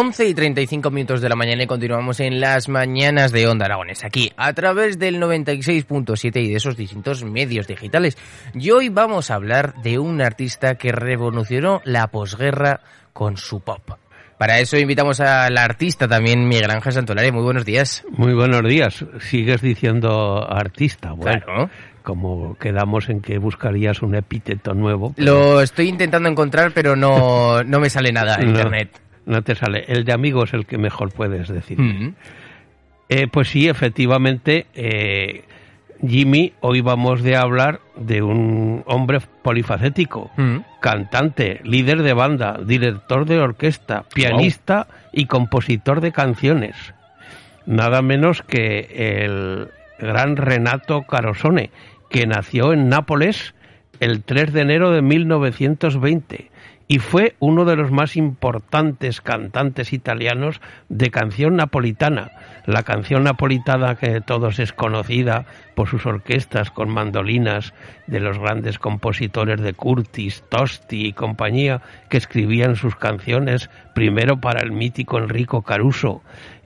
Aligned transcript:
11 0.00 0.28
y 0.28 0.32
35 0.34 0.90
minutos 0.90 1.20
de 1.20 1.28
la 1.28 1.36
mañana 1.36 1.62
y 1.62 1.66
continuamos 1.66 2.20
en 2.20 2.40
las 2.40 2.70
mañanas 2.70 3.32
de 3.32 3.46
Onda 3.46 3.66
Aragones, 3.66 4.02
aquí 4.02 4.32
a 4.38 4.50
través 4.54 4.98
del 4.98 5.20
96.7 5.20 6.42
y 6.42 6.48
de 6.48 6.56
esos 6.56 6.74
distintos 6.74 7.22
medios 7.22 7.66
digitales. 7.66 8.16
Y 8.54 8.70
hoy 8.70 8.88
vamos 8.88 9.30
a 9.30 9.34
hablar 9.34 9.74
de 9.82 9.98
un 9.98 10.22
artista 10.22 10.76
que 10.76 10.90
revolucionó 10.90 11.82
la 11.84 12.06
posguerra 12.06 12.80
con 13.12 13.36
su 13.36 13.60
pop. 13.60 13.90
Para 14.38 14.58
eso 14.60 14.78
invitamos 14.78 15.20
al 15.20 15.58
artista 15.58 16.08
también, 16.08 16.48
Miguel 16.48 16.70
Ángel 16.70 16.94
Santolari. 16.94 17.30
Muy 17.30 17.42
buenos 17.42 17.66
días. 17.66 18.02
Muy 18.10 18.32
buenos 18.32 18.62
días. 18.66 19.04
Sigues 19.20 19.60
diciendo 19.60 20.50
artista. 20.50 21.12
Bueno, 21.12 21.44
Claro. 21.44 21.70
como 22.02 22.56
quedamos 22.56 23.10
en 23.10 23.20
que 23.20 23.36
buscarías 23.36 24.00
un 24.00 24.14
epíteto 24.14 24.72
nuevo. 24.72 25.12
Lo 25.18 25.60
estoy 25.60 25.88
intentando 25.90 26.30
encontrar, 26.30 26.72
pero 26.72 26.96
no, 26.96 27.62
no 27.64 27.80
me 27.80 27.90
sale 27.90 28.12
nada 28.12 28.36
en 28.36 28.44
No, 28.44 28.50
internet. 28.52 28.98
No 29.26 29.42
te 29.42 29.54
sale. 29.54 29.84
El 29.88 30.04
de 30.04 30.12
amigo 30.12 30.44
es 30.44 30.54
el 30.54 30.66
que 30.66 30.78
mejor 30.78 31.12
puedes 31.12 31.48
decir. 31.48 31.78
Mm. 31.80 32.14
Eh, 33.08 33.26
pues 33.30 33.48
sí, 33.48 33.68
efectivamente, 33.68 34.66
eh, 34.74 35.44
Jimmy, 36.06 36.52
hoy 36.60 36.80
vamos 36.80 37.22
de 37.22 37.36
hablar 37.36 37.80
de 37.96 38.22
un 38.22 38.82
hombre 38.86 39.20
polifacético, 39.42 40.30
Mm. 40.36 40.58
cantante, 40.80 41.60
líder 41.64 42.02
de 42.02 42.12
banda, 42.14 42.58
director 42.64 43.26
de 43.26 43.38
orquesta, 43.40 44.04
pianista 44.14 44.86
y 45.12 45.26
compositor 45.26 46.00
de 46.00 46.12
canciones. 46.12 46.76
Nada 47.66 48.00
menos 48.00 48.42
que 48.42 48.88
el 49.24 49.68
gran 49.98 50.36
Renato 50.36 51.02
Carosone, 51.02 51.70
que 52.08 52.26
nació 52.26 52.72
en 52.72 52.88
Nápoles 52.88 53.54
el 54.00 54.22
3 54.22 54.52
de 54.52 54.62
enero 54.62 54.90
de 54.92 55.02
1920 55.02 56.50
y 56.90 56.98
fue 56.98 57.36
uno 57.38 57.64
de 57.66 57.76
los 57.76 57.92
más 57.92 58.16
importantes 58.16 59.20
cantantes 59.20 59.92
italianos 59.92 60.60
de 60.88 61.12
canción 61.12 61.54
napolitana. 61.54 62.32
La 62.66 62.82
canción 62.82 63.22
napolitana 63.22 63.94
que 63.94 64.10
de 64.10 64.20
todos 64.20 64.58
es 64.58 64.72
conocida 64.72 65.46
por 65.76 65.86
sus 65.86 66.04
orquestas 66.04 66.72
con 66.72 66.88
mandolinas 66.88 67.74
de 68.08 68.18
los 68.18 68.40
grandes 68.40 68.80
compositores 68.80 69.60
de 69.60 69.72
Curtis, 69.72 70.42
Tosti 70.48 71.06
y 71.06 71.12
compañía 71.12 71.80
que 72.08 72.16
escribían 72.16 72.74
sus 72.74 72.96
canciones 72.96 73.70
primero 73.94 74.40
para 74.40 74.60
el 74.60 74.72
mítico 74.72 75.18
Enrico 75.18 75.62
Caruso 75.62 76.22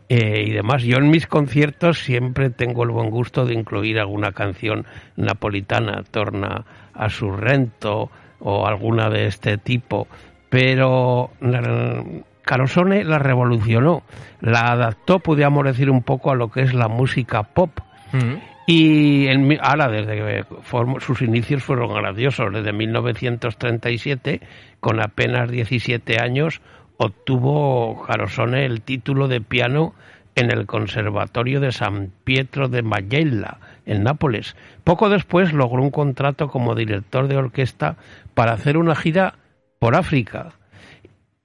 eh, 0.08 0.42
y 0.46 0.52
demás. 0.52 0.84
Yo 0.84 0.96
en 0.96 1.10
mis 1.10 1.26
conciertos 1.26 1.98
siempre 1.98 2.48
tengo 2.48 2.84
el 2.84 2.92
buen 2.92 3.10
gusto 3.10 3.44
de 3.44 3.52
incluir 3.52 3.98
alguna 3.98 4.32
canción 4.32 4.86
napolitana, 5.16 6.02
Torna 6.10 6.64
a 6.94 7.10
Sorrento 7.10 8.10
o 8.40 8.66
alguna 8.66 9.08
de 9.10 9.26
este 9.26 9.58
tipo, 9.58 10.06
pero 10.48 11.30
la- 11.40 12.02
Carosone 12.42 13.04
la 13.04 13.18
revolucionó, 13.18 14.02
la 14.40 14.72
adaptó, 14.72 15.18
podríamos 15.18 15.64
decir, 15.64 15.88
un 15.90 16.02
poco 16.02 16.30
a 16.30 16.34
lo 16.34 16.50
que 16.50 16.60
es 16.60 16.74
la 16.74 16.88
música 16.88 17.42
pop. 17.42 17.70
Mm. 18.12 18.34
Y 18.66 19.26
en, 19.28 19.58
ahora, 19.62 19.88
desde 19.88 20.14
que 20.16 20.44
formó- 20.62 21.00
sus 21.00 21.22
inicios 21.22 21.62
fueron 21.62 21.94
grandiosos, 21.94 22.52
desde 22.52 22.72
1937, 22.72 24.40
con 24.80 25.00
apenas 25.02 25.50
17 25.50 26.20
años, 26.22 26.60
obtuvo 26.96 28.02
Carosone 28.06 28.64
el 28.66 28.82
título 28.82 29.28
de 29.28 29.40
piano 29.40 29.94
en 30.34 30.50
el 30.50 30.66
Conservatorio 30.66 31.60
de 31.60 31.72
San 31.72 32.10
Pietro 32.24 32.68
de 32.68 32.82
Majella, 32.82 33.58
en 33.86 34.02
Nápoles. 34.02 34.56
Poco 34.84 35.08
después 35.08 35.52
logró 35.52 35.82
un 35.82 35.90
contrato 35.90 36.48
como 36.48 36.74
director 36.74 37.28
de 37.28 37.36
orquesta 37.36 37.96
para 38.34 38.52
hacer 38.52 38.76
una 38.76 38.94
gira 38.94 39.34
por 39.78 39.96
África. 39.96 40.52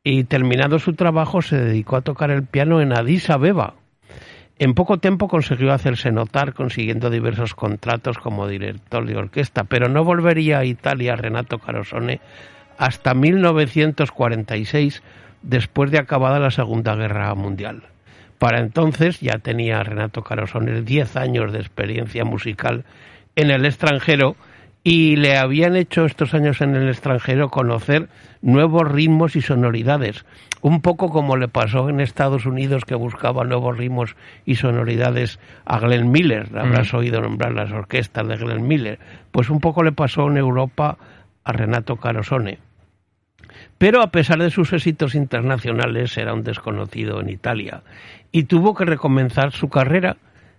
Y 0.03 0.23
terminado 0.23 0.79
su 0.79 0.93
trabajo 0.93 1.41
se 1.41 1.57
dedicó 1.57 1.97
a 1.97 2.01
tocar 2.01 2.31
el 2.31 2.43
piano 2.43 2.81
en 2.81 2.93
Addis 2.93 3.29
Abeba, 3.29 3.75
en 4.61 4.73
poco 4.73 4.97
tiempo 4.97 5.29
consiguió 5.29 5.71
hacerse 5.71 6.11
notar 6.11 6.53
consiguiendo 6.53 7.09
diversos 7.09 7.55
contratos 7.55 8.17
como 8.17 8.45
director 8.45 9.05
de 9.05 9.15
orquesta, 9.15 9.63
pero 9.63 9.87
no 9.87 10.03
volvería 10.03 10.59
a 10.59 10.65
Italia 10.65 11.15
Renato 11.15 11.59
Carosone 11.59 12.19
hasta 12.77 13.13
1946, 13.13 15.01
después 15.41 15.91
de 15.91 15.99
acabada 15.99 16.39
la 16.39 16.51
Segunda 16.51 16.93
Guerra 16.95 17.33
Mundial. 17.35 17.83
Para 18.39 18.59
entonces 18.59 19.19
ya 19.19 19.37
tenía 19.39 19.83
Renato 19.83 20.23
Carosone 20.23 20.81
10 20.81 21.17
años 21.17 21.51
de 21.51 21.59
experiencia 21.59 22.23
musical 22.23 22.85
en 23.35 23.51
el 23.51 23.65
extranjero 23.65 24.37
y 24.81 25.17
le 25.17 25.37
habían 25.37 25.75
hecho 25.75 26.05
estos 26.05 26.33
años 26.33 26.61
en 26.61 26.73
el 26.75 26.87
extranjero 26.87 27.49
conocer 27.49 28.07
nuevos 28.41 28.89
ritmos 28.89 29.35
y 29.35 29.41
sonoridades, 29.41 30.25
un 30.61 30.81
poco 30.81 31.09
como 31.09 31.35
le 31.35 31.49
pasó 31.49 31.89
en 31.89 31.99
Estados 31.99 32.45
Unidos 32.45 32.85
que 32.85 32.95
buscaba 32.95 33.43
nuevos 33.43 33.77
ritmos 33.77 34.15
y 34.45 34.55
sonoridades 34.55 35.37
a 35.65 35.79
Glenn 35.79 36.09
Miller, 36.09 36.47
habrás 36.57 36.93
oído 36.93 37.19
nombrar 37.19 37.51
las 37.51 37.71
orquestas 37.71 38.25
de 38.25 38.37
Glenn 38.37 38.65
Miller, 38.65 38.99
pues 39.31 39.49
un 39.49 39.59
poco 39.59 39.83
le 39.83 39.91
pasó 39.91 40.27
en 40.29 40.37
Europa 40.37 40.97
a 41.43 41.51
Renato 41.51 41.97
Carosone. 41.97 42.68
Pero 43.77 44.01
a 44.01 44.11
pesar 44.11 44.39
de 44.39 44.49
sus 44.49 44.73
éxitos 44.73 45.15
internacionales 45.15 46.17
era 46.17 46.33
un 46.33 46.43
desconocido 46.43 47.21
en 47.21 47.29
Italia 47.29 47.83
y 48.31 48.43
tuvo 48.43 48.73
que 48.73 48.85
recomenzar 48.85 49.51
su 49.51 49.69
carrera 49.69 50.17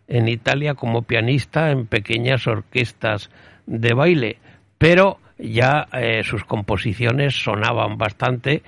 en 0.08 0.28
Italia 0.28 0.74
como 0.74 1.02
pianista 1.02 1.70
en 1.70 1.86
pequeñas 1.86 2.46
orquestas 2.46 3.30
de 3.66 3.94
baile, 3.94 4.38
pero 4.78 5.18
ya 5.38 5.86
eh, 5.92 6.22
sus 6.24 6.44
composiciones 6.44 7.34
sonaban 7.34 7.96
bastante 7.96 8.62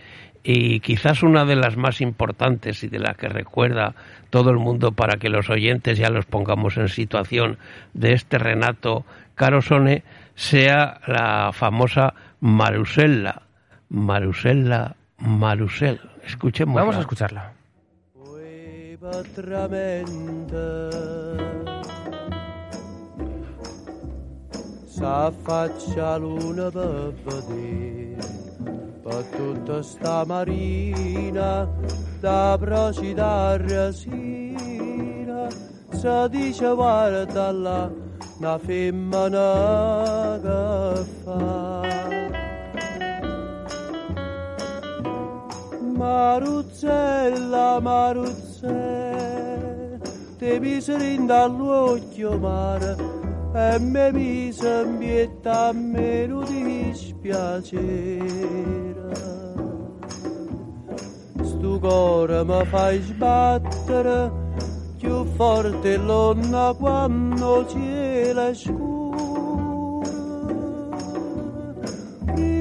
y 0.45 0.81
quizás 0.81 1.23
una 1.23 1.45
de 1.45 1.57
las 1.57 1.77
más 1.77 2.01
importantes 2.01 2.83
y 2.83 2.89
de 2.89 2.99
la 2.99 3.15
que 3.15 3.29
recuerda 3.29 3.95
todo 4.31 4.51
el 4.51 4.59
mundo 4.59 4.93
para 4.93 5.17
que 5.17 5.29
los 5.29 5.51
oyentes 5.51 5.99
ya 5.99 6.09
los 6.09 6.27
pongamos 6.27 6.77
en 6.77 6.89
situación 6.89 7.59
de 7.95 8.13
este 8.15 8.39
Renato 8.39 9.05
Carosone 9.35 10.03
sea 10.35 11.01
la 11.07 11.53
famosa 11.53 12.15
Marusella. 12.41 13.43
Marusella 13.93 14.97
Marusel. 15.19 16.01
Escuchemos. 16.25 16.75
Vamos 16.75 16.97
a 16.97 17.01
escucharla. 17.01 17.53
Cueva 18.15 19.23
tremenda 19.35 20.89
s'ha 24.89 25.31
fatxa 25.45 26.17
l'una 26.23 26.71
de 26.71 26.91
vedent 27.27 28.23
per 29.05 29.23
tot 29.35 29.67
està 29.77 30.17
marina 30.33 31.51
d'arbres 32.23 32.97
i 33.03 33.13
de 33.21 33.35
resina 33.67 35.41
se 36.01 36.17
deixa 36.37 36.71
barta 36.75 37.47
la 37.53 37.81
na 38.41 38.55
fent-me 38.59 39.25
agafar 40.39 40.63
Maruzzella, 46.03 47.79
Maruzzella, 47.81 48.71
ti 50.37 50.59
miseri 50.59 51.25
dall'occhio 51.25 52.37
mare 52.39 52.97
e 53.55 53.79
me 53.79 54.11
mise 54.11 54.83
in 54.85 54.99
pietà 54.99 55.69
a 55.69 55.73
me 55.73 56.27
non 56.27 56.45
dispiacere. 56.45 57.71
tu 61.61 61.79
cuore 61.79 62.45
mi 62.45 62.65
fai 62.65 63.01
sbattere 63.01 64.33
più 64.99 65.25
forte 65.37 65.97
l'onna 65.97 66.75
quando 66.77 67.61
il 67.61 67.69
cielo 67.69 68.41
è 68.49 68.53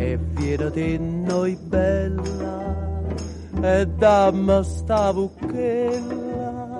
E 0.00 0.18
viene 0.36 0.70
di 0.70 0.98
noi 0.98 1.56
bella 1.60 2.76
e 3.62 3.86
dammi 3.86 4.64
sta 4.64 5.12
bucchella 5.12 6.78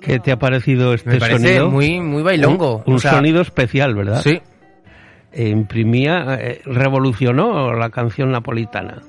¿Qué 0.00 0.18
te 0.18 0.32
ha 0.32 0.36
parecido 0.38 0.94
este 0.94 1.10
Me 1.10 1.18
parece 1.18 1.38
sonido? 1.38 1.70
muy, 1.70 2.00
muy 2.00 2.22
bailongo. 2.22 2.78
Un, 2.78 2.82
un 2.86 2.94
O 2.94 2.98
sea, 2.98 3.12
sonido 3.12 3.40
especial, 3.40 3.94
¿verdad? 3.94 4.20
Sí. 4.22 4.40
Eh, 5.32 5.48
imprimía, 5.48 6.36
eh, 6.40 6.60
revolucionó 6.64 7.72
la 7.74 7.90
canción 7.90 8.32
napolitana. 8.32 9.02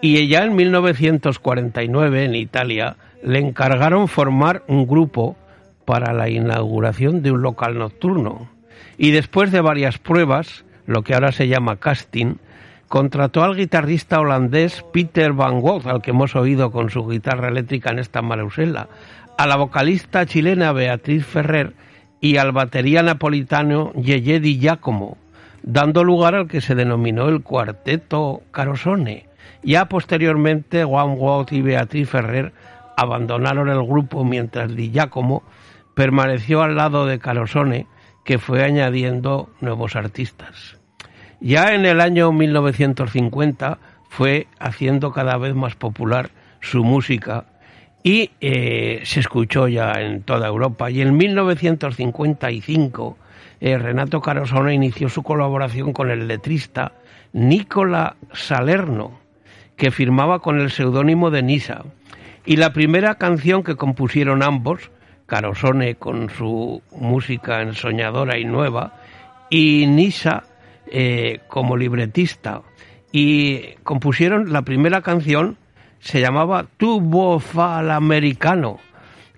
Y 0.00 0.28
ya 0.28 0.44
en 0.44 0.54
1949, 0.54 2.24
en 2.24 2.34
Italia, 2.36 2.96
le 3.22 3.40
encargaron 3.40 4.06
formar 4.06 4.62
un 4.68 4.86
grupo 4.86 5.36
para 5.88 6.12
la 6.12 6.28
inauguración 6.28 7.22
de 7.22 7.32
un 7.32 7.40
local 7.40 7.78
nocturno. 7.78 8.50
Y 8.98 9.10
después 9.10 9.50
de 9.50 9.62
varias 9.62 9.96
pruebas, 9.96 10.66
lo 10.84 11.02
que 11.02 11.14
ahora 11.14 11.32
se 11.32 11.48
llama 11.48 11.76
casting, 11.76 12.34
contrató 12.88 13.42
al 13.42 13.56
guitarrista 13.56 14.20
holandés 14.20 14.84
Peter 14.92 15.32
Van 15.32 15.62
Gogh, 15.62 15.88
al 15.88 16.02
que 16.02 16.10
hemos 16.10 16.36
oído 16.36 16.70
con 16.72 16.90
su 16.90 17.08
guitarra 17.08 17.48
eléctrica 17.48 17.88
en 17.88 18.00
esta 18.00 18.20
Marusela, 18.20 18.86
a 19.38 19.46
la 19.46 19.56
vocalista 19.56 20.26
chilena 20.26 20.72
Beatriz 20.72 21.24
Ferrer 21.24 21.72
y 22.20 22.36
al 22.36 22.52
batería 22.52 23.02
napolitano 23.02 23.94
Yeye 23.94 24.40
Di 24.40 24.58
Giacomo, 24.58 25.16
dando 25.62 26.04
lugar 26.04 26.34
al 26.34 26.48
que 26.48 26.60
se 26.60 26.74
denominó 26.74 27.30
el 27.30 27.42
Cuarteto 27.42 28.42
Carosone. 28.50 29.24
Ya 29.62 29.86
posteriormente, 29.86 30.84
Van 30.84 31.16
Gogh 31.16 31.50
y 31.50 31.62
Beatriz 31.62 32.10
Ferrer 32.10 32.52
abandonaron 32.94 33.70
el 33.70 33.82
grupo 33.86 34.22
mientras 34.22 34.76
Di 34.76 34.90
Giacomo 34.90 35.44
permaneció 35.98 36.62
al 36.62 36.76
lado 36.76 37.06
de 37.06 37.18
Carosone, 37.18 37.86
que 38.22 38.38
fue 38.38 38.62
añadiendo 38.62 39.50
nuevos 39.60 39.96
artistas. 39.96 40.78
Ya 41.40 41.74
en 41.74 41.86
el 41.86 42.00
año 42.00 42.30
1950 42.30 43.78
fue 44.08 44.46
haciendo 44.60 45.10
cada 45.10 45.36
vez 45.38 45.56
más 45.56 45.74
popular 45.74 46.30
su 46.60 46.84
música 46.84 47.46
y 48.04 48.30
eh, 48.40 49.00
se 49.02 49.18
escuchó 49.18 49.66
ya 49.66 49.90
en 49.94 50.22
toda 50.22 50.46
Europa. 50.46 50.88
Y 50.88 51.00
en 51.00 51.16
1955 51.16 53.18
eh, 53.60 53.76
Renato 53.76 54.20
Carosone 54.20 54.74
inició 54.74 55.08
su 55.08 55.24
colaboración 55.24 55.92
con 55.92 56.12
el 56.12 56.28
letrista 56.28 56.92
Nicola 57.32 58.14
Salerno, 58.32 59.18
que 59.74 59.90
firmaba 59.90 60.38
con 60.38 60.60
el 60.60 60.70
seudónimo 60.70 61.32
de 61.32 61.42
Nisa. 61.42 61.82
Y 62.46 62.54
la 62.54 62.72
primera 62.72 63.16
canción 63.16 63.64
que 63.64 63.74
compusieron 63.74 64.44
ambos, 64.44 64.92
Carosone 65.28 65.96
con 65.96 66.30
su 66.30 66.82
música 66.90 67.60
ensoñadora 67.60 68.38
y 68.38 68.46
nueva, 68.46 68.94
y 69.50 69.86
Nisa 69.86 70.44
eh, 70.86 71.40
como 71.48 71.76
libretista. 71.76 72.62
Y 73.12 73.74
compusieron 73.82 74.54
la 74.54 74.62
primera 74.62 75.02
canción, 75.02 75.58
se 76.00 76.22
llamaba 76.22 76.64
Tu 76.78 77.02
Bofal 77.02 77.90
Americano, 77.90 78.78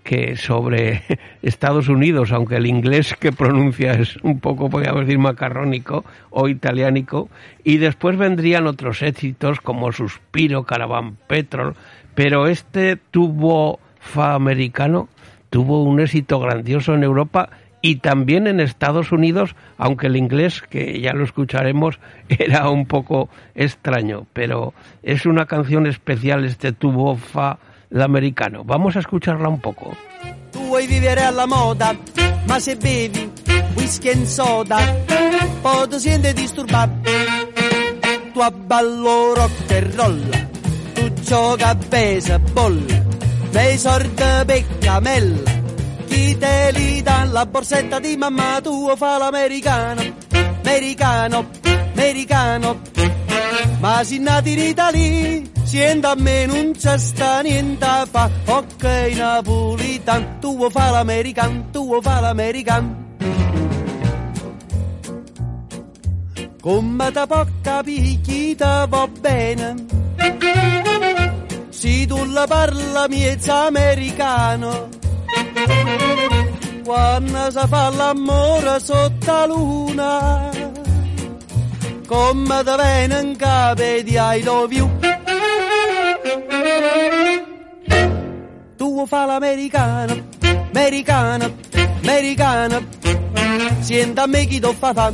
que 0.04 0.36
sobre 0.36 1.02
Estados 1.42 1.88
Unidos, 1.88 2.30
aunque 2.30 2.56
el 2.56 2.66
inglés 2.66 3.16
que 3.18 3.32
pronuncia 3.32 3.94
es 3.94 4.16
un 4.18 4.38
poco, 4.38 4.70
podríamos 4.70 5.00
decir, 5.00 5.18
macarrónico 5.18 6.04
o 6.30 6.48
italiánico, 6.48 7.28
y 7.64 7.78
después 7.78 8.16
vendrían 8.16 8.68
otros 8.68 9.02
éxitos 9.02 9.60
como 9.60 9.90
Suspiro, 9.90 10.62
Caravan 10.62 11.16
Petrol, 11.26 11.74
pero 12.14 12.46
este 12.46 12.94
tubo 12.94 13.80
fa 13.98 14.34
americano 14.34 15.08
tuvo 15.50 15.82
un 15.82 16.00
éxito 16.00 16.40
grandioso 16.40 16.94
en 16.94 17.02
Europa 17.02 17.50
y 17.82 17.96
también 17.96 18.46
en 18.46 18.60
Estados 18.60 19.10
Unidos, 19.12 19.56
aunque 19.78 20.06
el 20.06 20.16
inglés, 20.16 20.62
que 20.68 21.00
ya 21.00 21.12
lo 21.12 21.24
escucharemos, 21.24 21.98
era 22.28 22.68
un 22.70 22.86
poco 22.86 23.28
extraño, 23.54 24.26
pero 24.32 24.74
es 25.02 25.26
una 25.26 25.46
canción 25.46 25.86
especial 25.86 26.44
este 26.44 26.72
tubo 26.72 27.16
fa 27.16 27.58
l'americano. 27.90 28.64
Vamos 28.64 28.96
a 28.96 29.00
escucharla 29.00 29.48
un 29.48 29.60
poco. 29.60 29.96
Tu 30.52 30.58
vuoi 30.58 30.86
vivere 30.86 31.22
alla 31.22 31.46
moda, 31.46 31.96
ma 32.46 32.58
se 32.60 32.76
bevi 32.76 33.30
whisky 33.74 34.08
e 34.08 34.26
soda, 34.26 34.78
poi 35.60 35.88
ti 35.88 35.98
senti 35.98 36.32
disturbato. 36.32 37.10
Tu 38.32 38.40
abballo 38.40 39.34
rock 39.34 39.70
e 39.70 39.80
roll, 39.96 40.20
tu 40.94 41.12
gioca 41.22 41.70
a 41.70 41.74
baseball, 41.74 42.84
dei 43.50 43.78
sordi 43.78 44.22
peccamella, 44.46 45.50
chi 46.06 46.36
te 46.38 46.70
li 46.72 47.02
dà 47.02 47.24
la 47.24 47.46
borsetta 47.46 47.98
di 47.98 48.16
mamma 48.16 48.60
tua 48.62 48.96
fa 48.96 49.18
l'americano, 49.18 50.02
americano, 50.62 51.50
americano. 51.92 52.80
Ma 53.80 54.04
si 54.04 54.18
nati 54.18 54.52
in 54.52 54.58
Italia, 54.58 55.40
siendo 55.64 56.08
a 56.08 56.14
me 56.16 56.46
non 56.46 56.72
c'è 56.72 56.98
sta 56.98 57.40
niente 57.40 57.86
fa, 58.10 58.30
ok 58.46 58.84
napolitan, 59.16 60.38
tu 60.40 60.56
vuoi 60.56 60.70
fa 60.70 60.90
l'americano, 60.90 61.68
tu 61.70 61.86
vuoi 61.86 62.02
fa 62.02 62.20
l'americano. 62.20 63.08
Come 66.60 67.10
capire 67.62 68.20
chi 68.20 68.54
te 68.54 68.86
va 68.86 69.08
bene? 69.08 70.79
Se 71.80 72.06
tu 72.06 72.24
la 72.26 72.46
parla 72.46 73.08
miezza 73.08 73.64
americano, 73.64 74.90
quando 76.84 77.50
si 77.50 77.66
fa 77.68 77.88
l'amore 77.88 78.78
sotto 78.80 79.32
la 79.32 79.46
luna, 79.46 80.50
come 82.06 82.62
te 82.64 82.76
viene 82.76 83.20
in 83.20 83.34
capo 83.34 83.82
di 83.82 84.14
I 84.14 84.42
love 84.42 84.74
you. 84.74 84.90
Tu 88.76 89.06
fa 89.06 89.24
l'americano, 89.24 90.28
americano, 90.74 91.54
americano, 92.02 92.88
sienta 93.80 94.24
a 94.24 94.26
me 94.26 94.44
chi 94.44 94.60
ti 94.60 94.76
fa 94.78 94.92
fa. 94.92 95.10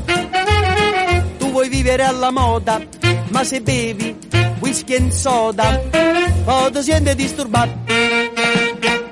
Tu 1.39 1.49
vuoi 1.49 1.69
vivere 1.69 2.03
alla 2.03 2.33
moda, 2.33 2.81
ma 3.29 3.45
se 3.45 3.61
bevi 3.61 4.26
whisky 4.61 4.95
e 4.95 5.11
soda, 5.11 5.81
poi 6.45 6.71
ti 6.73 6.83
senti 6.83 7.15
disturbato. 7.15 7.75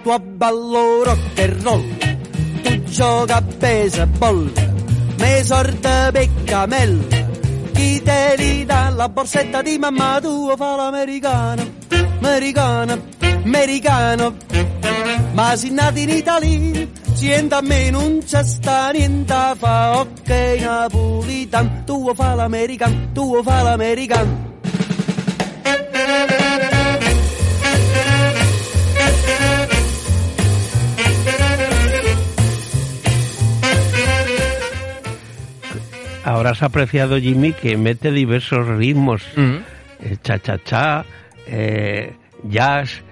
Tu 0.03 0.11
abballo 0.11 1.03
rock 1.05 1.39
and 1.39 1.63
roll, 1.63 1.85
tu 2.63 2.83
gioca 2.85 3.37
a 3.37 3.41
baseball, 3.41 4.53
me 5.19 5.43
sorte 5.45 6.11
peccamella, 6.13 7.03
chi 7.73 8.03
te 8.03 8.35
li 8.37 8.65
dà 8.67 8.91
la 8.91 9.09
borsetta 9.09 9.63
di 9.63 9.79
mamma 9.79 10.21
tua 10.21 10.57
fa 10.57 10.77
l'americano, 10.77 11.63
americano, 12.21 13.03
americano, 13.45 14.37
ma 15.33 15.57
si 15.57 15.71
nati 15.71 16.03
in 16.03 16.11
Italia, 16.11 16.87
sienta 17.15 17.57
a 17.57 17.63
me 17.63 17.89
non 17.89 18.19
c'è 18.23 18.45
sta 18.45 18.91
niente 18.91 19.55
fa, 19.57 20.01
ok 20.01 20.29
napolitan, 20.61 21.85
tu 21.87 22.13
fa 22.15 22.35
l'americano, 22.35 23.09
tu 23.15 23.43
fa 23.43 23.63
l'americano. 23.63 24.54
Ahora 36.25 36.51
has 36.51 36.63
apreciado, 36.63 37.19
Jimmy, 37.19 37.53
que 37.53 37.77
mete 37.77 38.11
diversos 38.11 38.67
ritmos 38.67 39.23
eh, 39.37 40.17
cha-cha-cha, 40.23 41.05
eh, 41.47 42.15
jazz. 42.45 43.03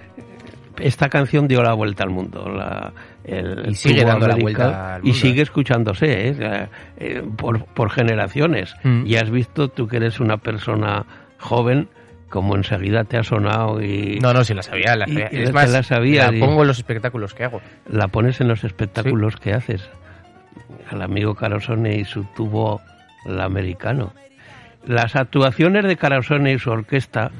Esta 0.79 1.09
canción 1.09 1.47
dio 1.47 1.61
la 1.61 1.73
vuelta 1.73 2.03
al 2.03 2.09
mundo. 2.09 2.49
La, 2.49 2.91
el, 3.23 3.69
Y 3.69 3.75
sigue 3.75 4.03
dando 4.03 4.27
la 4.27 4.35
vuelta 4.35 4.95
al 4.95 5.01
Y 5.01 5.07
mundo, 5.09 5.17
sigue 5.19 5.39
¿eh? 5.41 5.43
escuchándose 5.43 6.29
¿eh? 6.29 6.67
Eh, 6.97 7.23
por, 7.37 7.65
por 7.65 7.91
generaciones. 7.91 8.73
Mm. 8.83 9.05
Y 9.05 9.15
has 9.17 9.29
visto, 9.29 9.67
tú 9.67 9.87
que 9.87 9.97
eres 9.97 10.19
una 10.19 10.37
persona 10.37 11.05
joven, 11.37 11.89
como 12.29 12.55
enseguida 12.55 13.03
te 13.03 13.17
ha 13.17 13.23
sonado 13.23 13.79
y 13.83 14.17
No, 14.19 14.33
no, 14.33 14.43
si 14.43 14.55
la 14.55 14.63
sabía. 14.63 14.95
La 14.95 15.05
Y- 15.07 15.13
sabía. 15.13 15.29
y 15.31 15.43
es 15.43 15.53
más, 15.53 15.69
la 15.69 15.83
sabía, 15.83 16.31
la 16.31 16.37
y- 16.37 16.39
pongo 16.39 16.61
en 16.63 16.67
los 16.67 16.77
espectáculos 16.79 17.35
que 17.35 17.43
hago. 17.43 17.61
la 17.87 18.07
pones 18.07 18.41
en 18.41 18.47
los 18.47 18.63
espectáculos 18.63 19.35
que 19.35 19.53
haces. 19.53 19.87
Al 20.89 21.03
amigo 21.03 21.35
Carosone 21.35 21.97
y 21.97 22.05
su 22.05 22.23
tubo 22.35 22.81
la 23.25 23.45
americano. 23.45 24.13
Las 24.85 25.15
actuaciones 25.15 25.85
de 25.85 25.95
Carosone 25.95 26.53
y 26.53 26.59
su 26.59 26.69
orquesta 26.71 27.31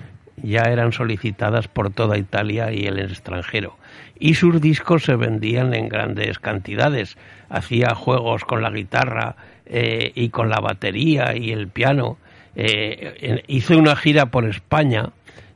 ya 0.42 0.64
eran 0.64 0.92
solicitadas 0.92 1.68
por 1.68 1.92
toda 1.92 2.18
Italia 2.18 2.72
y 2.72 2.86
el 2.86 3.00
extranjero. 3.00 3.78
Y 4.18 4.36
sus 4.36 4.62
discos 4.62 5.04
se 5.04 5.16
vendían 5.16 5.74
en 5.74 5.90
grandes 5.90 6.40
cantidades. 6.40 7.18
Hacía 7.50 7.96
juegos 7.96 8.46
con 8.46 8.62
la 8.62 8.70
guitarra 8.70 9.36
eh, 9.66 10.12
y 10.16 10.30
con 10.30 10.50
la 10.50 10.60
batería 10.60 11.36
y 11.36 11.52
el 11.52 11.68
piano. 11.68 12.18
Eh, 12.56 13.44
hizo 13.48 13.78
una 13.78 13.96
gira 13.96 14.28
por 14.28 14.46
España 14.46 15.10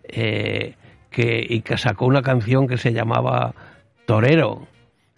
eh, 0.03 0.75
que, 1.09 1.45
y 1.47 1.61
que 1.61 1.77
sacó 1.77 2.05
una 2.05 2.21
canción 2.21 2.67
que 2.67 2.77
se 2.77 2.93
llamaba 2.93 3.53
Torero, 4.05 4.67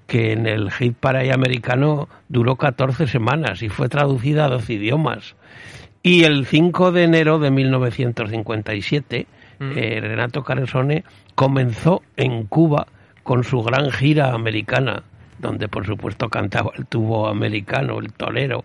que 0.09 0.33
en 0.33 0.47
el 0.47 0.71
hit 0.71 0.95
para 0.97 1.19
ahí 1.19 1.29
americano 1.29 2.09
duró 2.27 2.55
14 2.55 3.07
semanas 3.07 3.61
y 3.61 3.69
fue 3.69 3.87
traducida 3.87 4.45
a 4.45 4.49
12 4.49 4.73
idiomas. 4.73 5.35
Y 6.01 6.23
el 6.23 6.45
5 6.45 6.91
de 6.91 7.03
enero 7.03 7.37
de 7.39 7.51
1957, 7.51 9.27
eh, 9.59 9.99
Renato 10.01 10.43
Carosone 10.43 11.03
comenzó 11.35 12.01
en 12.17 12.47
Cuba 12.47 12.87
con 13.23 13.43
su 13.43 13.61
gran 13.61 13.91
gira 13.91 14.33
americana, 14.33 15.03
donde 15.37 15.67
por 15.67 15.85
supuesto 15.85 16.29
cantaba 16.29 16.71
el 16.75 16.87
tubo 16.87 17.27
americano, 17.27 17.99
el 17.99 18.11
torero, 18.11 18.63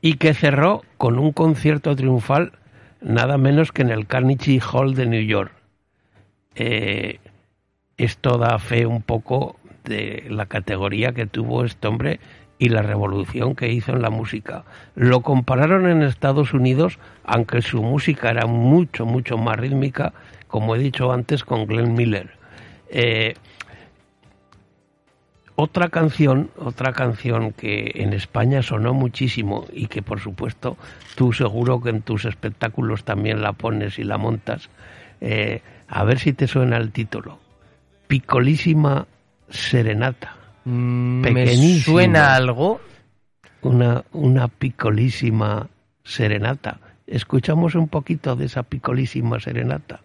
y 0.00 0.14
que 0.14 0.34
cerró 0.34 0.82
con 0.98 1.18
un 1.18 1.32
concierto 1.32 1.96
triunfal 1.96 2.52
nada 3.00 3.38
menos 3.38 3.72
que 3.72 3.82
en 3.82 3.90
el 3.90 4.06
Carnegie 4.06 4.60
Hall 4.60 4.94
de 4.94 5.06
New 5.06 5.22
York. 5.22 5.52
Eh, 6.54 7.18
esto 7.96 8.38
da 8.38 8.58
fe 8.58 8.86
un 8.86 9.02
poco 9.02 9.56
de 9.86 10.26
la 10.28 10.46
categoría 10.46 11.12
que 11.12 11.26
tuvo 11.26 11.64
este 11.64 11.88
hombre 11.88 12.20
y 12.58 12.68
la 12.68 12.82
revolución 12.82 13.54
que 13.54 13.72
hizo 13.72 13.92
en 13.92 14.02
la 14.02 14.10
música. 14.10 14.64
Lo 14.94 15.20
compararon 15.20 15.88
en 15.88 16.02
Estados 16.02 16.54
Unidos, 16.54 16.98
aunque 17.24 17.62
su 17.62 17.82
música 17.82 18.30
era 18.30 18.46
mucho, 18.46 19.04
mucho 19.06 19.36
más 19.36 19.56
rítmica, 19.56 20.12
como 20.48 20.74
he 20.74 20.78
dicho 20.78 21.12
antes, 21.12 21.44
con 21.44 21.66
Glenn 21.66 21.94
Miller. 21.94 22.30
Eh, 22.88 23.34
otra 25.54 25.88
canción, 25.88 26.50
otra 26.58 26.92
canción 26.92 27.52
que 27.52 27.92
en 27.94 28.12
España 28.12 28.62
sonó 28.62 28.92
muchísimo 28.92 29.64
y 29.72 29.86
que 29.86 30.02
por 30.02 30.20
supuesto 30.20 30.76
tú 31.14 31.32
seguro 31.32 31.80
que 31.80 31.88
en 31.90 32.02
tus 32.02 32.26
espectáculos 32.26 33.04
también 33.04 33.40
la 33.40 33.52
pones 33.52 33.98
y 33.98 34.04
la 34.04 34.18
montas. 34.18 34.68
eh, 35.20 35.62
a 35.88 36.04
ver 36.04 36.18
si 36.18 36.32
te 36.32 36.46
suena 36.46 36.76
el 36.76 36.90
título. 36.90 37.38
Piccolísima 38.08 39.06
Serenata. 39.48 40.36
Mm, 40.64 41.20
Me 41.20 41.32
Pequeñísima. 41.32 41.84
suena 41.84 42.34
algo. 42.34 42.80
Una, 43.62 44.04
una 44.12 44.48
piccolísima 44.48 45.68
serenata. 46.04 46.78
Escuchamos 47.06 47.74
un 47.74 47.88
poquito 47.88 48.36
de 48.36 48.46
esa 48.46 48.62
piccolísima 48.62 49.40
serenata. 49.40 50.00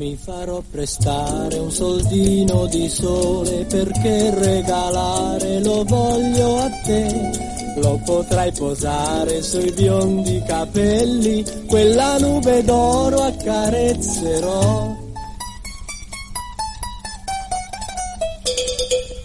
Mi 0.00 0.16
farò 0.16 0.62
prestare 0.70 1.58
un 1.58 1.70
soldino 1.70 2.64
di 2.64 2.88
sole 2.88 3.66
perché 3.66 4.30
regalare 4.30 5.62
lo 5.62 5.84
voglio 5.84 6.56
a 6.56 6.70
te. 6.70 7.74
Lo 7.76 8.00
potrai 8.02 8.50
posare 8.52 9.42
sui 9.42 9.70
biondi 9.72 10.42
capelli, 10.46 11.44
quella 11.66 12.16
nube 12.16 12.64
d'oro 12.64 13.24
accarezzerò. 13.24 14.96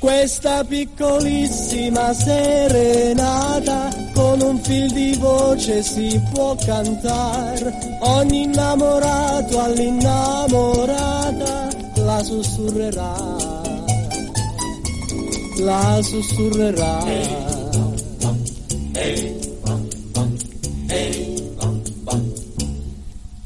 Questa 0.02 0.66
piccolissima 0.66 2.14
serenata 2.14 4.05
con 4.16 4.42
un 4.42 4.58
fil 4.60 4.92
di 4.92 5.16
voce 5.18 5.84
si 5.84 6.20
può 6.32 6.56
cantare. 6.56 8.00
Ogni 8.00 8.44
innamorato 8.44 9.60
all'innamorata 9.60 11.68
la 11.96 12.24
sussurrerà, 12.24 13.16
la 15.58 16.00
sussurrerà. 16.02 17.44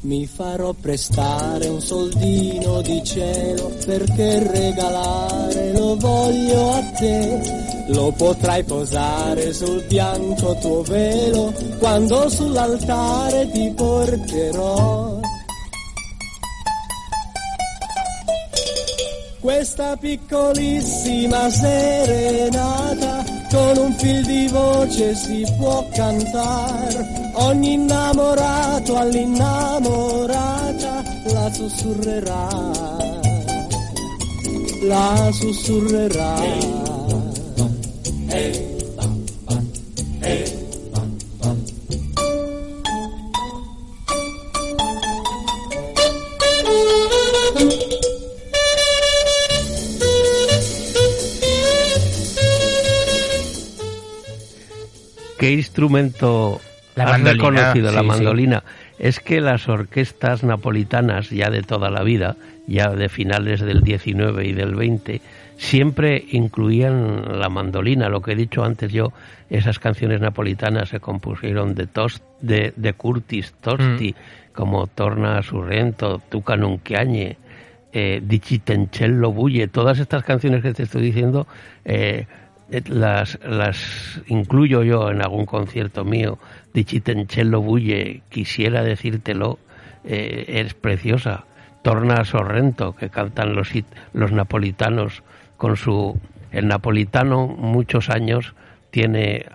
Mi 0.02 0.24
farò 0.26 0.72
prestare 0.72 1.68
un 1.68 1.80
soldino 1.80 2.82
di 2.82 3.00
cielo 3.04 3.70
perché 3.84 4.50
regalare 4.50 5.72
lo 5.72 5.94
voglio 5.96 6.72
a 6.72 6.82
te. 6.98 7.69
Lo 7.92 8.12
potrai 8.12 8.62
posare 8.64 9.52
sul 9.52 9.84
bianco 9.88 10.56
tuo 10.60 10.82
velo 10.82 11.52
quando 11.78 12.28
sull'altare 12.28 13.50
ti 13.50 13.72
porterò. 13.74 15.18
Questa 19.40 19.96
piccolissima 19.96 21.50
serenata 21.50 23.24
con 23.50 23.76
un 23.78 23.92
fil 23.94 24.24
di 24.24 24.46
voce 24.48 25.14
si 25.14 25.44
può 25.58 25.84
cantare. 25.92 27.32
Ogni 27.34 27.72
innamorato 27.72 28.96
all'innamorata 28.96 31.02
la 31.24 31.50
sussurrerà, 31.52 32.48
la 34.82 35.28
sussurrerà. 35.32 36.79
¿Qué 55.50 55.54
instrumento 55.56 56.60
La 56.94 57.04
has 57.04 57.10
mandolina, 57.10 57.42
reconocido? 57.50 57.90
la 57.90 58.00
sí, 58.02 58.06
mandolina. 58.06 58.62
Es 59.00 59.18
que 59.18 59.40
las 59.40 59.68
orquestas 59.68 60.44
napolitanas, 60.44 61.30
ya 61.30 61.50
de 61.50 61.62
toda 61.62 61.90
la 61.90 62.04
vida, 62.04 62.36
ya 62.68 62.90
de 62.90 63.08
finales 63.08 63.60
del 63.60 63.80
19 63.80 64.46
y 64.46 64.52
del 64.52 64.76
20, 64.76 65.20
siempre 65.56 66.24
incluían 66.30 67.40
la 67.40 67.48
mandolina. 67.48 68.08
Lo 68.08 68.20
que 68.22 68.32
he 68.32 68.36
dicho 68.36 68.62
antes 68.62 68.92
yo, 68.92 69.12
esas 69.48 69.80
canciones 69.80 70.20
napolitanas 70.20 70.90
se 70.90 71.00
compusieron 71.00 71.74
de, 71.74 71.88
Tos- 71.88 72.22
de, 72.40 72.72
de 72.76 72.92
Curtis 72.92 73.52
Tosti, 73.60 74.14
como 74.52 74.86
Torna 74.86 75.38
a 75.38 75.42
Sorrento, 75.42 76.22
Tuca 76.30 76.54
non 76.54 76.78
chiagne, 76.84 77.38
eh, 77.92 78.22
Dicitencello 78.22 79.32
Bulle, 79.32 79.66
todas 79.66 79.98
estas 79.98 80.22
canciones 80.22 80.62
que 80.62 80.72
te 80.74 80.84
estoy 80.84 81.02
diciendo, 81.02 81.48
eh, 81.84 82.26
las, 82.86 83.38
las 83.44 84.20
incluyo 84.26 84.82
yo 84.82 85.10
en 85.10 85.22
algún 85.22 85.46
concierto 85.46 86.04
mío. 86.04 86.38
Dicitencello 86.72 87.60
Bulle, 87.60 88.22
quisiera 88.28 88.82
decírtelo, 88.82 89.58
eh, 90.04 90.44
eres 90.48 90.74
preciosa. 90.74 91.44
Torna 91.82 92.14
a 92.14 92.24
Sorrento, 92.24 92.94
que 92.94 93.08
cantan 93.08 93.54
los, 93.54 93.70
los 94.12 94.32
napolitanos 94.32 95.22
con 95.56 95.76
su... 95.76 96.18
El 96.52 96.66
napolitano 96.66 97.46
muchos 97.46 98.10
años 98.10 98.54
tiene 98.90 99.46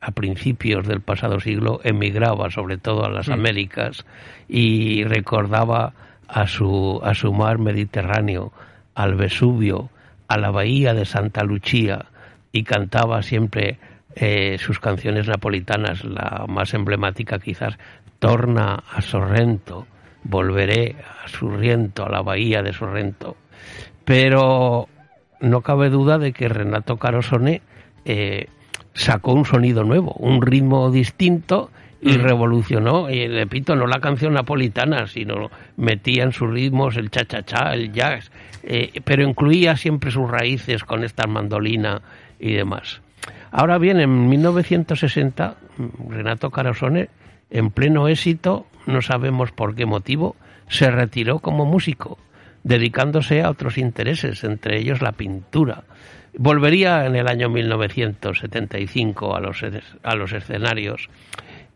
a 0.00 0.10
principios 0.12 0.86
del 0.86 1.00
pasado 1.00 1.40
siglo 1.40 1.80
emigraba 1.84 2.50
sobre 2.50 2.76
todo 2.76 3.04
a 3.04 3.10
las 3.10 3.28
Américas 3.28 4.04
y 4.48 5.04
recordaba 5.04 5.94
a 6.28 6.46
su, 6.46 7.00
a 7.04 7.14
su 7.14 7.32
mar 7.32 7.58
Mediterráneo, 7.58 8.52
al 8.94 9.14
Vesubio, 9.14 9.90
a 10.28 10.38
la 10.38 10.50
bahía 10.50 10.94
de 10.94 11.04
Santa 11.04 11.44
Lucía 11.44 12.06
y 12.52 12.64
cantaba 12.64 13.22
siempre 13.22 13.78
eh, 14.14 14.58
sus 14.58 14.78
canciones 14.78 15.26
napolitanas, 15.26 16.04
la 16.04 16.44
más 16.48 16.74
emblemática 16.74 17.38
quizás, 17.38 17.78
Torna 18.18 18.74
a 18.74 19.00
Sorrento, 19.00 19.86
volveré 20.22 20.96
a 21.24 21.28
Sorrento, 21.28 22.04
a 22.04 22.10
la 22.10 22.22
bahía 22.22 22.62
de 22.62 22.72
Sorrento. 22.72 23.36
Pero 24.04 24.88
no 25.40 25.60
cabe 25.62 25.90
duda 25.90 26.18
de 26.18 26.32
que 26.32 26.48
Renato 26.48 26.98
Carosone 26.98 27.62
eh, 28.04 28.46
sacó 28.94 29.32
un 29.32 29.44
sonido 29.44 29.82
nuevo, 29.82 30.12
un 30.18 30.42
ritmo 30.42 30.90
distinto 30.90 31.70
y 32.00 32.16
revolucionó, 32.16 33.08
y 33.08 33.28
repito, 33.28 33.76
no 33.76 33.86
la 33.86 34.00
canción 34.00 34.34
napolitana, 34.34 35.06
sino 35.06 35.50
metía 35.76 36.24
en 36.24 36.32
sus 36.32 36.50
ritmos 36.50 36.96
el 36.96 37.10
cha-cha-cha, 37.10 37.74
el 37.74 37.92
jazz, 37.92 38.32
eh, 38.64 39.00
pero 39.04 39.22
incluía 39.22 39.76
siempre 39.76 40.10
sus 40.10 40.28
raíces 40.28 40.82
con 40.82 41.04
esta 41.04 41.28
mandolina 41.28 42.02
y 42.42 42.54
demás. 42.54 43.00
Ahora 43.52 43.78
bien, 43.78 44.00
en 44.00 44.28
1960, 44.28 45.56
Renato 46.08 46.50
Carosone, 46.50 47.08
en 47.50 47.70
pleno 47.70 48.08
éxito, 48.08 48.66
no 48.86 49.00
sabemos 49.00 49.52
por 49.52 49.74
qué 49.74 49.86
motivo, 49.86 50.36
se 50.68 50.90
retiró 50.90 51.38
como 51.38 51.64
músico, 51.64 52.18
dedicándose 52.64 53.42
a 53.42 53.50
otros 53.50 53.78
intereses, 53.78 54.42
entre 54.42 54.78
ellos 54.78 55.02
la 55.02 55.12
pintura. 55.12 55.84
Volvería 56.36 57.06
en 57.06 57.14
el 57.14 57.28
año 57.28 57.48
1975 57.50 59.36
a 59.36 59.40
los, 59.40 59.62
a 60.02 60.14
los 60.14 60.32
escenarios 60.32 61.10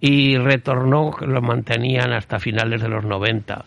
y 0.01 0.39
retornó, 0.39 1.15
lo 1.21 1.43
mantenían 1.43 2.13
hasta 2.13 2.39
finales 2.39 2.81
de 2.81 2.89
los 2.89 3.05
90. 3.05 3.67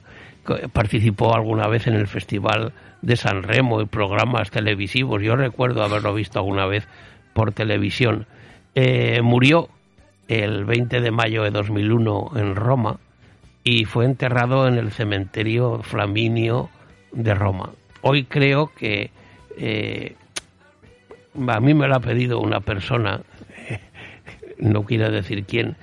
Participó 0.74 1.36
alguna 1.36 1.68
vez 1.68 1.86
en 1.88 1.94
el 1.94 2.08
Festival 2.08 2.74
de 3.02 3.16
San 3.16 3.44
Remo 3.44 3.82
y 3.82 3.86
programas 3.86 4.52
televisivos. 4.52 5.22
Yo 5.22 5.36
recuerdo 5.36 5.84
haberlo 5.84 6.14
visto 6.14 6.40
alguna 6.40 6.66
vez 6.66 6.88
por 7.34 7.52
televisión. 7.52 8.26
Eh, 8.76 9.22
murió 9.22 9.70
el 10.28 10.66
20 10.66 11.02
de 11.02 11.12
mayo 11.12 11.44
de 11.44 11.52
2001 11.52 12.32
en 12.36 12.56
Roma 12.56 13.00
y 13.64 13.86
fue 13.86 14.06
enterrado 14.06 14.68
en 14.68 14.76
el 14.76 14.92
cementerio 14.92 15.82
Flaminio 15.82 16.70
de 17.12 17.34
Roma. 17.34 17.72
Hoy 18.02 18.24
creo 18.26 18.72
que 18.76 19.12
eh, 19.58 20.16
a 21.48 21.60
mí 21.60 21.74
me 21.74 21.88
lo 21.88 21.96
ha 21.96 22.00
pedido 22.00 22.40
una 22.40 22.60
persona, 22.60 23.22
no 24.60 24.84
quiero 24.84 25.12
decir 25.12 25.46
quién, 25.46 25.76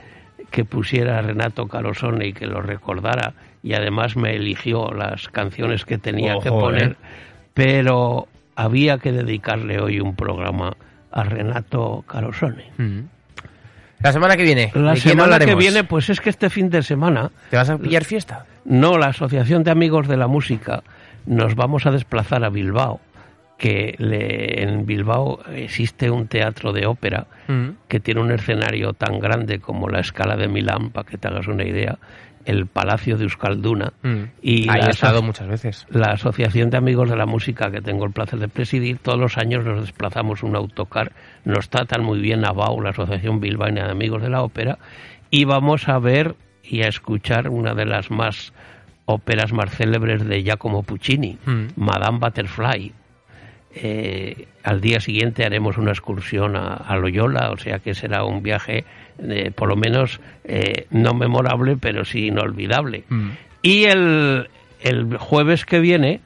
que 0.51 0.65
pusiera 0.65 1.19
a 1.19 1.23
Renato 1.23 1.67
Carosone 1.67 2.29
y 2.29 2.33
que 2.33 2.47
lo 2.47 2.61
recordara 2.61 3.35
y 3.67 3.75
además 3.75 4.17
me 4.17 4.37
eligió 4.37 4.93
las 4.93 5.27
canciones 5.29 5.85
que 5.85 5.99
tenía 5.99 6.39
que 6.41 6.51
poner, 6.51 6.93
eh. 6.93 6.97
pero 7.53 8.29
había 8.55 8.99
que 8.99 9.11
dedicarle 9.11 9.81
hoy 9.81 9.99
un 9.99 10.15
programa 10.15 10.77
a 11.11 11.25
Renato 11.25 12.05
Carosone. 12.07 12.71
Mm. 12.79 13.01
La 13.99 14.13
semana 14.13 14.37
que 14.37 14.45
viene. 14.45 14.71
La 14.73 14.95
semana 14.95 15.41
que 15.41 15.57
viene, 15.57 15.83
pues 15.83 16.11
es 16.11 16.21
que 16.21 16.31
este 16.31 16.49
fin 16.49 16.71
de 16.71 16.83
semana. 16.83 17.33
¿Te 17.51 17.57
vas 17.57 17.69
a 17.69 17.77
pillar 17.77 18.05
fiesta? 18.05 18.47
No, 18.65 18.99
la 18.99 19.09
Asociación 19.09 19.65
de 19.65 19.73
Amigos 19.73 20.07
de 20.07 20.17
la 20.17 20.29
Música 20.29 20.85
nos 21.25 21.57
vamos 21.57 21.87
a 21.87 21.91
desplazar 21.91 22.45
a 22.45 22.51
Bilbao 22.51 23.01
que 23.59 23.97
le, 23.99 24.63
en 24.63 24.87
Bilbao 24.87 25.41
existe 25.53 26.09
un 26.09 26.29
teatro 26.29 26.73
de 26.73 26.87
ópera 26.87 27.27
mm. 27.49 27.71
que 27.89 27.99
tiene 27.99 28.21
un 28.21 28.31
escenario 28.31 28.93
tan 28.93 29.19
grande 29.19 29.59
como 29.59 29.89
la 29.89 29.99
escala 30.01 30.37
de 30.37 30.47
Milán, 30.47 30.91
para 30.91 31.09
que 31.09 31.19
te 31.19 31.27
hagas 31.27 31.49
una 31.49 31.65
idea, 31.65 31.99
el 32.47 32.67
Palacio 32.67 33.17
de 33.17 33.25
Euskalduna. 33.25 33.93
Mm. 34.03 34.23
Y 34.41 34.69
ha 34.69 34.89
estado 34.89 35.23
muchas 35.23 35.49
veces. 35.49 35.87
La 35.91 36.13
Asociación 36.13 36.71
de 36.71 36.79
Amigos 36.79 37.11
de 37.11 37.17
la 37.17 37.27
Música, 37.27 37.71
que 37.71 37.81
tengo 37.81 38.05
el 38.07 38.13
placer 38.13 38.39
de 38.39 38.49
presidir, 38.49 38.99
todos 38.99 39.19
los 39.19 39.37
años 39.37 39.65
nos 39.65 39.83
desplazamos 39.83 40.43
un 40.43 40.57
autocar, 40.57 41.13
nos 41.45 41.69
tratan 41.69 42.03
muy 42.03 42.21
bien 42.21 42.47
a 42.47 42.53
BAU, 42.53 42.81
la 42.81 42.91
Asociación 42.91 43.41
Bilbaína 43.41 43.85
de 43.85 43.91
Amigos 43.91 44.23
de 44.23 44.31
la 44.31 44.43
Ópera, 44.43 44.79
y 45.31 45.45
vamos 45.45 45.89
a 45.89 45.99
ver 45.99 46.37
y 46.63 46.83
a 46.83 46.89
escuchar 46.89 47.49
una 47.49 47.75
de 47.75 47.85
las 47.85 48.11
más 48.11 48.53
óperas 49.05 49.53
más 49.53 49.71
célebres 49.71 50.27
de 50.27 50.43
Giacomo 50.43 50.83
Puccini, 50.83 51.39
mm. 51.45 51.67
Madame 51.77 52.19
Butterfly, 52.19 52.93
eh, 53.79 54.49
al 54.63 54.81
día 54.81 55.01
siguiente 55.01 55.45
haremos 55.45 55.77
una 55.77 55.91
excursión 55.91 56.57
a, 56.57 56.97
Loyola, 56.97 57.51
o 57.51 57.59
sea 57.59 57.79
que 57.79 57.95
será 57.95 58.25
un 58.25 58.43
viaje 58.43 58.87
eh, 59.19 59.51
por 59.55 59.69
lo 59.69 59.77
menos 59.77 60.19
eh, 60.45 60.87
no 60.91 61.13
memorable, 61.13 61.77
pero 61.77 62.07
sí 62.07 62.29
inolvidable. 62.29 63.05
Mm. 63.11 63.31
Y 63.61 63.85
el, 63.85 64.49
el 64.81 65.19
jueves 65.19 65.67
que 65.67 65.81
viene 65.81 66.21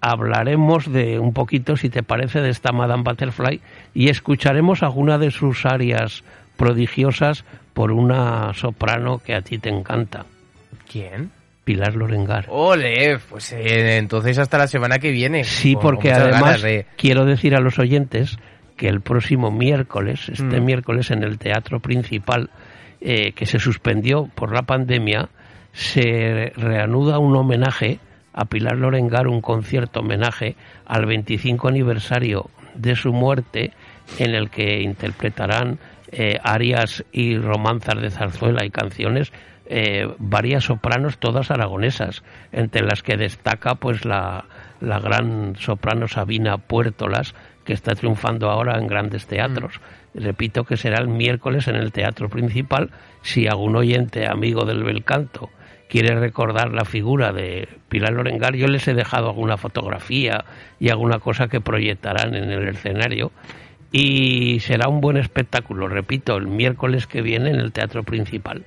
hablaremos 0.00 0.90
de 0.90 1.18
un 1.18 1.34
poquito, 1.34 1.76
si 1.76 1.90
te 1.90 2.02
parece, 2.02 2.40
de 2.40 2.48
esta 2.48 2.72
Madame 2.72 3.02
Butterfly 3.02 3.60
y 3.92 4.08
escucharemos 4.08 4.82
alguna 4.82 5.18
de 5.18 5.30
sus 5.30 5.66
áreas 5.66 6.24
prodigiosas 6.56 7.44
por 7.74 7.92
una 7.92 8.54
soprano 8.54 9.18
que 9.18 9.34
a 9.34 9.42
ti 9.42 9.58
te 9.58 9.68
encanta. 9.68 10.24
¿Quién? 10.90 11.30
Pilar 11.66 11.96
Lorengar. 11.96 12.46
Ole, 12.48 13.18
pues 13.28 13.52
eh, 13.52 13.96
entonces 13.96 14.38
hasta 14.38 14.56
la 14.56 14.68
semana 14.68 14.98
que 14.98 15.10
viene. 15.10 15.42
Sí, 15.42 15.74
porque 15.74 16.12
además 16.12 16.64
quiero 16.96 17.24
decir 17.24 17.56
a 17.56 17.60
los 17.60 17.80
oyentes 17.80 18.38
que 18.76 18.86
el 18.86 19.00
próximo 19.00 19.50
miércoles, 19.50 20.28
este 20.28 20.60
mm. 20.60 20.64
miércoles 20.64 21.10
en 21.10 21.24
el 21.24 21.38
teatro 21.38 21.80
principal, 21.80 22.50
eh, 23.00 23.32
que 23.32 23.46
se 23.46 23.58
suspendió 23.58 24.30
por 24.32 24.54
la 24.54 24.62
pandemia, 24.62 25.28
se 25.72 26.52
reanuda 26.54 27.18
un 27.18 27.34
homenaje 27.34 27.98
a 28.32 28.44
Pilar 28.44 28.76
Lorengar, 28.76 29.26
un 29.26 29.40
concierto 29.40 30.00
homenaje 30.00 30.54
al 30.84 31.04
25 31.04 31.66
aniversario 31.66 32.48
de 32.76 32.94
su 32.94 33.12
muerte, 33.12 33.72
en 34.20 34.36
el 34.36 34.50
que 34.50 34.82
interpretarán 34.82 35.80
eh, 36.12 36.38
arias 36.44 37.04
y 37.10 37.36
romanzas 37.38 38.00
de 38.00 38.10
zarzuela 38.10 38.64
y 38.64 38.70
canciones 38.70 39.32
eh, 39.68 40.08
varias 40.18 40.64
sopranos, 40.64 41.18
todas 41.18 41.50
aragonesas, 41.50 42.22
entre 42.52 42.82
las 42.82 43.02
que 43.02 43.16
destaca 43.16 43.74
pues 43.74 44.04
la, 44.04 44.44
la 44.80 45.00
gran 45.00 45.56
soprano 45.56 46.08
Sabina 46.08 46.58
Puertolas, 46.58 47.34
que 47.64 47.72
está 47.72 47.94
triunfando 47.94 48.48
ahora 48.48 48.78
en 48.78 48.86
grandes 48.86 49.26
teatros. 49.26 49.80
Mm. 50.14 50.20
Repito 50.24 50.64
que 50.64 50.76
será 50.76 50.98
el 50.98 51.08
miércoles 51.08 51.68
en 51.68 51.76
el 51.76 51.92
teatro 51.92 52.28
principal. 52.28 52.90
Si 53.22 53.46
algún 53.46 53.76
oyente 53.76 54.26
amigo 54.26 54.64
del 54.64 54.84
bel 54.84 55.04
canto 55.04 55.50
quiere 55.88 56.14
recordar 56.14 56.72
la 56.72 56.84
figura 56.84 57.32
de 57.32 57.68
Pilar 57.88 58.12
Lorengar, 58.12 58.54
yo 58.54 58.66
les 58.66 58.86
he 58.88 58.94
dejado 58.94 59.28
alguna 59.28 59.56
fotografía 59.56 60.44
y 60.80 60.88
alguna 60.88 61.18
cosa 61.18 61.48
que 61.48 61.60
proyectarán 61.60 62.34
en 62.34 62.50
el 62.50 62.68
escenario. 62.68 63.32
Y 63.92 64.60
será 64.60 64.88
un 64.88 65.00
buen 65.00 65.16
espectáculo, 65.16 65.88
repito, 65.88 66.36
el 66.36 66.48
miércoles 66.48 67.06
que 67.06 67.22
viene 67.22 67.50
en 67.50 67.56
el 67.56 67.72
teatro 67.72 68.02
principal. 68.02 68.64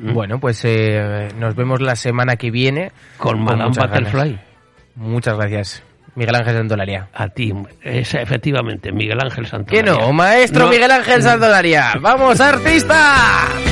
Mm. 0.00 0.14
Bueno, 0.14 0.40
pues 0.40 0.64
eh, 0.64 1.28
nos 1.36 1.54
vemos 1.54 1.80
la 1.80 1.94
semana 1.94 2.36
que 2.36 2.50
viene. 2.50 2.92
Con 3.18 3.42
Madame 3.42 3.72
Butterfly. 3.76 4.40
Muchas 4.96 5.36
gracias. 5.36 5.82
Miguel 6.14 6.34
Ángel 6.34 6.56
Santolaria. 6.56 7.08
A 7.14 7.28
ti, 7.28 7.52
es, 7.82 8.14
efectivamente, 8.14 8.92
Miguel 8.92 9.18
Ángel 9.20 9.46
Santolaria. 9.46 9.94
¿Qué 9.94 10.00
no? 10.00 10.12
Maestro 10.12 10.68
Miguel 10.68 10.90
Ángel 10.90 11.22
Santolaria. 11.22 11.94
¡Vamos, 12.00 12.40
artista! 12.40 13.69